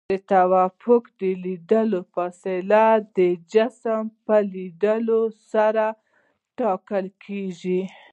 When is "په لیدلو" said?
4.25-5.21